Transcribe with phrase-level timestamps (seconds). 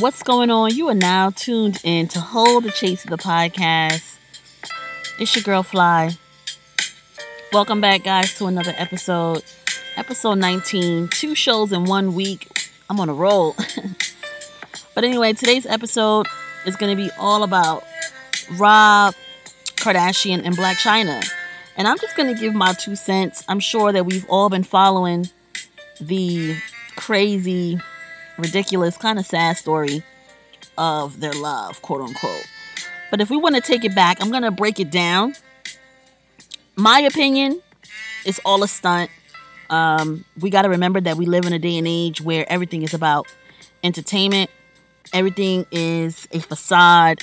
[0.00, 0.76] What's going on?
[0.76, 4.16] You are now tuned in to Hold the Chase of the podcast.
[5.18, 6.12] It's your girl Fly.
[7.52, 9.42] Welcome back, guys, to another episode.
[9.96, 11.08] Episode 19.
[11.08, 12.70] Two shows in one week.
[12.88, 13.56] I'm on a roll.
[14.94, 16.28] but anyway, today's episode
[16.64, 17.82] is going to be all about
[18.52, 19.14] Rob
[19.78, 21.28] Kardashian and Blac Chyna.
[21.76, 23.42] And I'm just going to give my two cents.
[23.48, 25.28] I'm sure that we've all been following
[26.00, 26.56] the
[26.94, 27.80] crazy
[28.38, 30.02] ridiculous, kind of sad story
[30.76, 32.46] of their love, quote unquote.
[33.10, 35.34] But if we want to take it back, I'm going to break it down.
[36.76, 37.60] My opinion
[38.24, 39.10] is all a stunt.
[39.70, 42.82] Um, we got to remember that we live in a day and age where everything
[42.82, 43.26] is about
[43.82, 44.50] entertainment,
[45.12, 47.18] everything is a facade.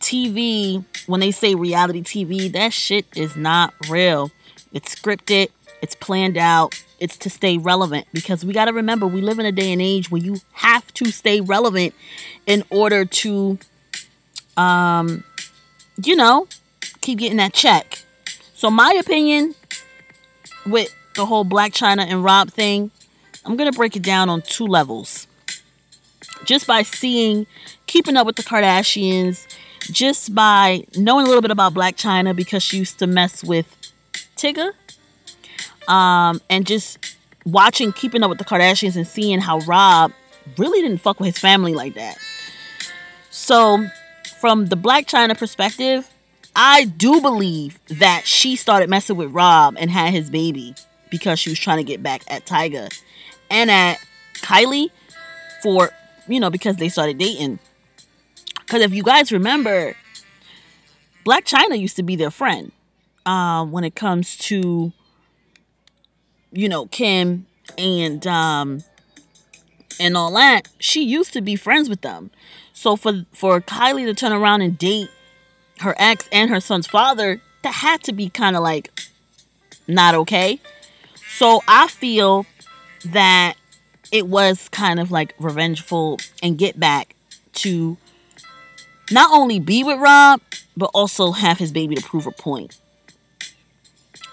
[0.00, 4.30] TV, when they say reality TV, that shit is not real.
[4.72, 5.48] It's scripted,
[5.82, 9.46] it's planned out, it's to stay relevant because we got to remember we live in
[9.46, 11.94] a day and age where you have to stay relevant
[12.46, 13.58] in order to
[14.56, 15.22] um
[16.02, 16.46] you know
[17.00, 18.02] keep getting that check.
[18.54, 19.54] So my opinion
[20.66, 22.90] with the whole Blac Chyna and rob thing
[23.44, 25.26] i'm gonna break it down on two levels.
[26.44, 27.46] Just by seeing
[27.86, 29.46] keeping up with the kardashians
[29.90, 33.74] just by knowing a little bit about Blac Chyna because she used to mess with
[34.36, 34.72] Tyga
[35.88, 36.98] um, and just
[37.44, 40.12] watching Keeping Up with the Kardashians and seeing how Rob
[40.56, 42.18] really didn't fuck with his family like that.
[43.30, 43.86] So,
[44.38, 46.08] from the Blac Chyna perspective,
[46.54, 50.74] I do believe that she started messing with Rob and had his baby
[51.10, 52.92] because she was trying to get back at Tyga
[53.50, 53.98] and at
[54.34, 54.90] Kylie
[55.62, 55.90] for,
[56.26, 57.58] you know, because they started dating.
[58.60, 59.94] Because if you guys remember,
[61.24, 62.72] Blac Chyna used to be their friend
[63.24, 64.92] um, when it comes to
[66.52, 67.46] you know, Kim
[67.76, 68.82] and um
[70.00, 72.30] and all that, she used to be friends with them.
[72.72, 75.10] So for for Kylie to turn around and date
[75.80, 78.90] her ex and her son's father, that had to be kind of like
[79.86, 80.60] not okay.
[81.28, 82.46] So I feel
[83.06, 83.54] that
[84.10, 87.14] it was kind of like revengeful and get back
[87.54, 87.96] to
[89.10, 90.40] not only be with Rob,
[90.76, 92.78] but also have his baby to prove a point.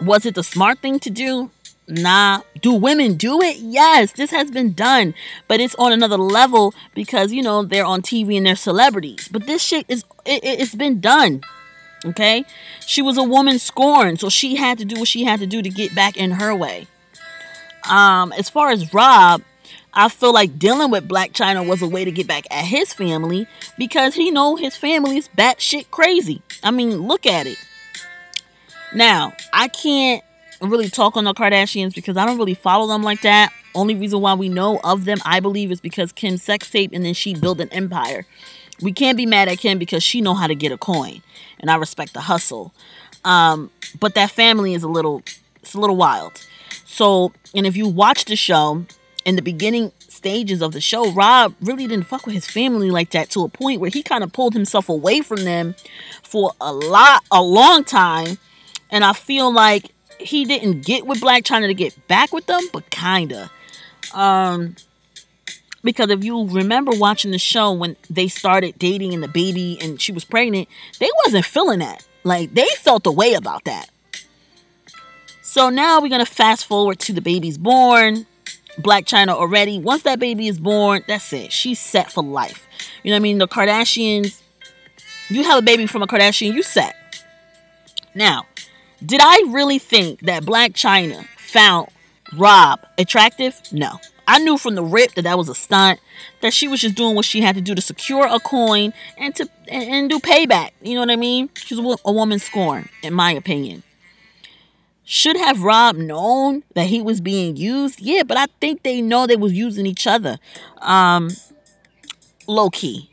[0.02, 1.50] Was it the smart thing to do?
[1.88, 2.42] Nah.
[2.62, 3.58] Do women do it?
[3.58, 5.14] Yes, this has been done,
[5.48, 9.28] but it's on another level because you know they're on TV and they're celebrities.
[9.28, 11.42] But this shit is it, it's been done.
[12.06, 12.44] Okay,
[12.86, 15.62] she was a woman scorned, so she had to do what she had to do
[15.62, 16.88] to get back in her way.
[17.90, 19.42] Um, as far as Rob,
[19.94, 22.94] I feel like dealing with Blac Chyna was a way to get back at his
[22.94, 23.48] family
[23.78, 26.42] because he know his family is batshit crazy.
[26.64, 27.58] I mean, look at it.
[28.94, 30.24] Now, I can't
[30.62, 33.54] really talk on the Kardashians because I don't really follow them like that.
[33.74, 37.06] Only reason why we know of them, I believe, is because Kim sex tape and
[37.06, 38.26] then she built an empire.
[38.82, 41.22] We can't be mad at Kim because she know how to get a coin,
[41.60, 42.74] and I respect the hustle.
[43.24, 45.24] Um, but that family is a little,
[45.62, 46.46] it's a little wild.
[46.86, 48.86] So, and if you watch the show,
[49.26, 53.10] in the beginning stages of the show, Rob really didn't fuck with his family like
[53.10, 55.76] that to a point where he kind of pulled himself away from them
[56.24, 58.38] for a lot, a long time.
[58.92, 59.90] And I feel like
[60.26, 63.50] he didn't get with Blac Chyna to get back with them, but kinda.
[64.14, 64.76] Um,
[65.84, 70.02] because if you remember watching the show when they started dating and the baby and
[70.02, 70.68] she was pregnant,
[71.00, 72.06] they wasn't feeling that.
[72.24, 73.90] Like they felt the way about that.
[75.44, 78.26] So now we're gonna fast forward to the baby's born.
[78.78, 79.80] Black China already.
[79.80, 81.52] Once that baby is born, that's it.
[81.52, 82.68] She's set for life.
[83.04, 83.38] You know what I mean?
[83.38, 84.42] The Kardashians.
[85.30, 86.96] You have a baby from a Kardashian, you set.
[88.14, 88.46] Now,
[89.06, 91.90] did I really think that Blac Chyna found
[92.38, 93.60] Rob attractive?
[93.72, 94.00] No.
[94.28, 96.00] I knew from the rip that that was a stunt,
[96.42, 99.36] that she was just doing what she had to do to secure a coin and
[99.36, 100.72] to and, and do payback.
[100.82, 101.50] You know what I mean?
[101.56, 103.84] She's a, a woman scorned, in my opinion.
[105.04, 108.02] Should have Rob known that he was being used?
[108.02, 110.40] Yeah, but I think they know they was using each other.
[110.80, 111.30] Um,
[112.48, 113.12] low key,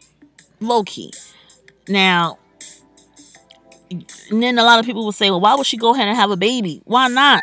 [0.60, 1.12] low key.
[1.86, 2.38] Now,
[4.30, 6.16] and then a lot of people will say, well, why would she go ahead and
[6.16, 6.82] have a baby?
[6.84, 7.42] Why not?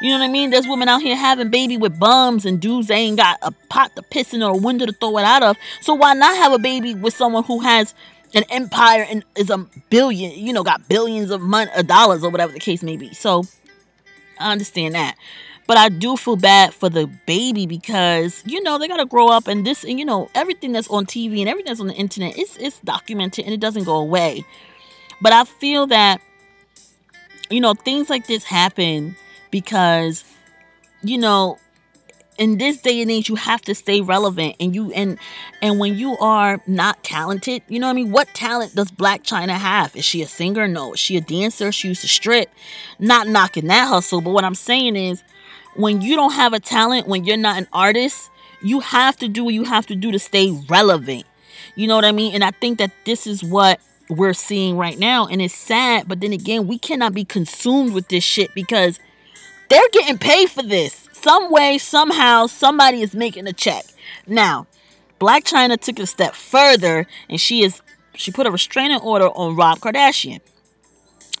[0.00, 0.50] You know what I mean?
[0.50, 4.02] There's women out here having baby with bums and dudes ain't got a pot to
[4.02, 5.56] piss in or a window to throw it out of.
[5.80, 7.94] So why not have a baby with someone who has
[8.34, 9.58] an empire and is a
[9.90, 13.12] billion, you know, got billions of money, of dollars or whatever the case may be.
[13.12, 13.44] So
[14.38, 15.16] I understand that.
[15.66, 19.48] But I do feel bad for the baby because, you know, they gotta grow up
[19.48, 22.38] and this and you know, everything that's on TV and everything that's on the internet,
[22.38, 24.44] it's it's documented and it doesn't go away.
[25.20, 26.20] But I feel that,
[27.50, 29.16] you know, things like this happen
[29.50, 30.24] because,
[31.02, 31.58] you know,
[32.38, 35.18] in this day and age you have to stay relevant and you and
[35.60, 38.12] and when you are not talented you know what i mean?
[38.12, 39.94] What talent does Blac Chyna have?
[39.96, 40.68] Is she a singer?
[40.68, 40.94] No.
[40.94, 41.72] Is she a dancer?
[41.72, 42.48] She used to strip.
[42.98, 45.22] Not knocking that hustle but what i'm saying is
[45.74, 48.30] when you don't have a talent when you're not an artist
[48.62, 51.24] you have to do what you have to do to stay relevant.
[51.74, 52.34] You know what i mean?
[52.34, 56.20] And i think that this is what we're seeing right now and it's sad but
[56.20, 58.98] then again we cannot be consumed with this shit because
[59.68, 63.84] they're getting paid for this some way, somehow, somebody is making a check.
[64.26, 64.66] Now,
[65.20, 67.82] Blac Chyna took a step further and she is
[68.14, 70.40] she put a restraining order on Rob Kardashian.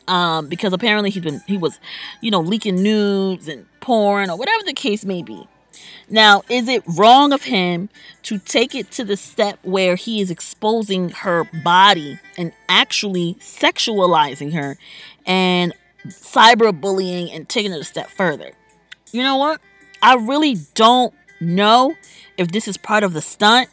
[0.06, 1.78] Um, because apparently he's been he was,
[2.20, 5.46] you know, leaking nudes and porn or whatever the case may be.
[6.08, 7.88] Now, is it wrong of him
[8.24, 14.52] to take it to the step where he is exposing her body and actually sexualizing
[14.54, 14.78] her
[15.26, 15.74] and
[16.06, 18.52] cyberbullying and taking it a step further?
[19.12, 19.60] You know what?
[20.02, 21.94] I really don't know
[22.36, 23.68] if this is part of the stunt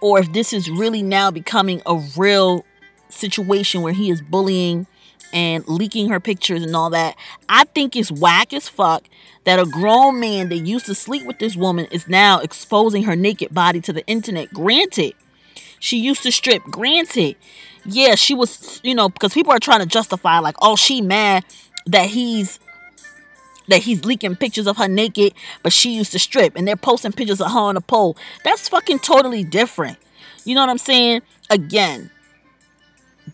[0.00, 2.64] or if this is really now becoming a real
[3.08, 4.86] situation where he is bullying
[5.32, 7.16] and leaking her pictures and all that.
[7.48, 9.04] I think it's whack as fuck
[9.44, 13.16] that a grown man that used to sleep with this woman is now exposing her
[13.16, 14.52] naked body to the internet.
[14.54, 15.14] Granted,
[15.80, 16.62] she used to strip.
[16.64, 17.36] Granted,
[17.84, 21.44] yeah, she was, you know, because people are trying to justify, like, oh, she mad
[21.86, 22.58] that he's
[23.68, 25.32] that he's leaking pictures of her naked,
[25.62, 28.16] but she used to strip, and they're posting pictures of her on a pole.
[28.44, 29.98] That's fucking totally different.
[30.44, 31.22] You know what I'm saying?
[31.50, 32.10] Again,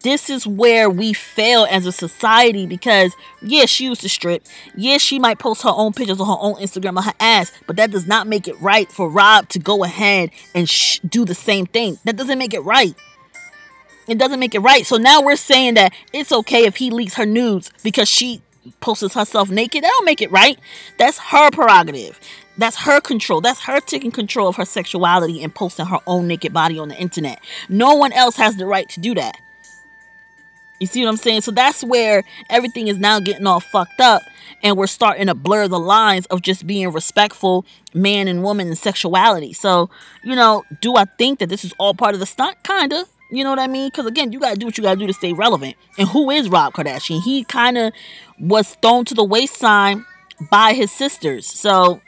[0.02, 4.44] this is where we fail as a society because yeah, she used to strip.
[4.76, 7.76] Yeah, she might post her own pictures on her own Instagram of her ass, but
[7.76, 11.35] that does not make it right for Rob to go ahead and sh- do the
[11.35, 11.99] same thing.
[12.05, 12.94] That doesn't make it right.
[14.08, 14.87] It doesn't make it right.
[14.87, 18.43] So now we're saying that it's okay if he leaks her nudes because she
[18.81, 19.85] posts herself naked.
[19.85, 20.58] That don't make it right.
[20.99, 22.19] That's her prerogative.
[22.58, 23.41] That's her control.
[23.41, 26.97] That's her taking control of her sexuality and posting her own naked body on the
[26.97, 27.41] internet.
[27.69, 29.37] No one else has the right to do that.
[30.80, 31.42] You see what I'm saying?
[31.42, 34.22] So that's where everything is now getting all fucked up
[34.62, 38.78] and we're starting to blur the lines of just being respectful man and woman and
[38.78, 39.52] sexuality.
[39.52, 39.90] So,
[40.24, 42.62] you know, do I think that this is all part of the stunt?
[42.64, 43.04] Kinda.
[43.30, 43.88] You know what I mean?
[43.88, 45.76] Because again, you gotta do what you gotta do to stay relevant.
[45.98, 47.22] And who is Rob Kardashian?
[47.22, 47.92] He kind of
[48.40, 49.98] was thrown to the wayside
[50.50, 51.46] by his sisters.
[51.46, 52.00] So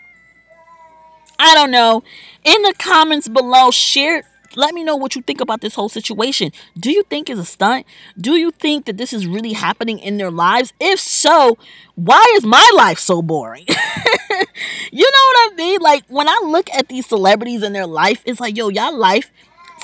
[1.39, 2.03] I don't know.
[2.45, 4.23] In the comments below, share.
[4.57, 6.53] Let me know what you think about this whole situation.
[6.79, 7.87] Do you think it's a stunt?
[8.19, 10.73] Do you think that this is really happening in their lives?
[10.81, 11.59] If so,
[11.95, 13.65] why is my life so boring?
[13.69, 15.81] you know what I mean?
[15.81, 19.31] Like when I look at these celebrities in their life, it's like, yo, y'all life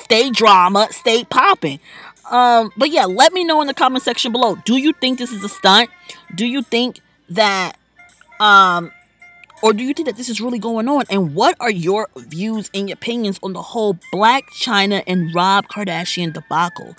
[0.02, 1.80] stay drama, stay popping.
[2.30, 4.56] Um, but yeah, let me know in the comment section below.
[4.64, 5.90] Do you think this is a stunt?
[6.34, 7.00] Do you think
[7.30, 7.72] that
[8.40, 8.90] um
[9.62, 11.04] or do you think that this is really going on?
[11.10, 16.32] And what are your views and opinions on the whole Blac Chyna and Rob Kardashian
[16.32, 16.96] debacle?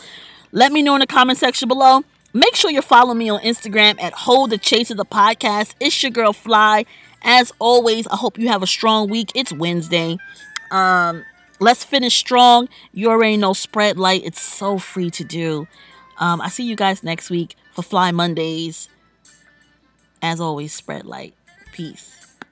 [0.51, 2.03] Let me know in the comment section below.
[2.33, 5.73] Make sure you follow me on Instagram at Hold the Chase of the Podcast.
[5.79, 6.85] It's your girl Fly.
[7.23, 9.31] As always, I hope you have a strong week.
[9.35, 10.17] It's Wednesday.
[10.71, 11.25] Um,
[11.59, 12.69] let's finish strong.
[12.93, 14.23] You already know spread light.
[14.23, 15.67] It's so free to do.
[16.19, 18.89] Um, I see you guys next week for Fly Mondays.
[20.21, 21.33] As always, spread light.
[21.71, 22.18] Peace.